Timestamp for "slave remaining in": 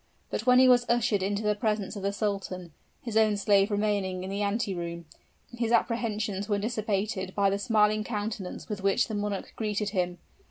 3.37-4.31